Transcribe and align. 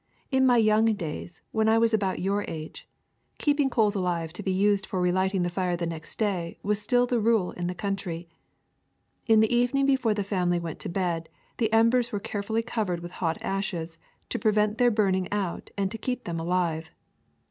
In 0.31 0.47
my 0.47 0.57
young 0.57 0.85
days, 0.95 1.43
when 1.51 1.69
I 1.69 1.77
was 1.77 1.93
about 1.93 2.17
your 2.17 2.43
age, 2.47 2.89
keeping 3.37 3.69
coals 3.69 3.93
alive 3.93 4.33
to 4.33 4.41
be 4.41 4.51
used 4.51 4.83
for 4.83 4.99
relighting 4.99 5.43
the 5.43 5.47
fire 5.51 5.77
next 5.79 6.17
day 6.17 6.57
was 6.63 6.81
still 6.81 7.05
the 7.05 7.19
rule 7.19 7.51
in 7.51 7.67
the 7.67 7.75
country. 7.75 8.27
In 9.27 9.41
the 9.41 9.55
evening 9.55 9.85
before 9.85 10.15
the 10.15 10.23
family 10.23 10.57
went 10.59 10.79
to 10.79 10.89
bed, 10.89 11.29
the 11.57 11.71
embers 11.71 12.11
were 12.11 12.19
carefully 12.19 12.63
covered 12.63 13.01
with 13.01 13.11
hot 13.21 13.37
ashes 13.41 13.99
to 14.29 14.39
prevent 14.39 14.79
their 14.79 14.89
burning 14.89 15.31
out 15.31 15.69
and 15.77 15.91
to 15.91 15.99
keep 15.99 16.23
them 16.23 16.39
alive. 16.39 16.91